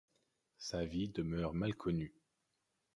Sa 0.57 0.83
vie 0.83 1.09
demeure 1.09 1.53
mal 1.53 1.75
connue. 1.75 2.15